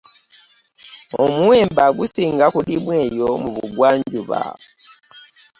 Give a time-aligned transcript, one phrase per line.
[1.23, 4.41] Omuwemba gusinga kulimwa eyo mu bugwanjuba.